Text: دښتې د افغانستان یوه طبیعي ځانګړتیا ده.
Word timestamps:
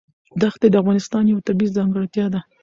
دښتې 0.41 0.67
د 0.71 0.75
افغانستان 0.81 1.23
یوه 1.31 1.45
طبیعي 1.47 1.75
ځانګړتیا 1.77 2.25
ده. 2.33 2.41